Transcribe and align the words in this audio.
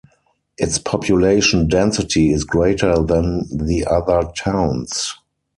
Its 0.57 0.79
population 0.79 1.67
density 1.67 2.31
is 2.33 2.43
greater 2.43 3.03
than 3.03 3.45
the 3.55 3.85
other 3.85 4.23
towns. 4.35 5.13